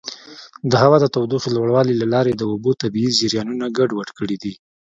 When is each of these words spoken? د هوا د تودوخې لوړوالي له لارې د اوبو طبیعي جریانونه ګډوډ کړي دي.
د 0.71 0.73
هوا 0.81 0.97
د 1.01 1.05
تودوخې 1.15 1.49
لوړوالي 1.55 1.93
له 2.01 2.05
لارې 2.13 2.31
د 2.35 2.41
اوبو 2.51 2.71
طبیعي 2.81 3.11
جریانونه 3.19 3.65
ګډوډ 3.77 4.09
کړي 4.17 4.37
دي. 4.43 4.53